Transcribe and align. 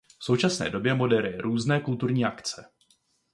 V 0.19 0.23
současné 0.25 0.69
době 0.69 0.93
moderuje 0.93 1.37
různé 1.41 1.81
kulturní 1.81 2.25
akce. 2.25 2.65